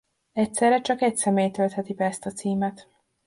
[0.33, 2.87] Egyszerre csak egy személy töltheti be ezt a címet.